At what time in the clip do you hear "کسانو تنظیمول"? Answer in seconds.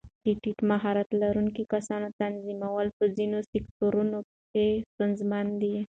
1.73-2.87